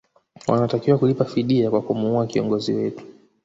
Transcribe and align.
wanatakiwa 0.47 0.97
kulipa 0.97 1.25
fidia 1.25 1.69
kwa 1.71 1.81
kumua 1.81 2.27
kiongozi 2.27 2.73
wetu 2.73 3.05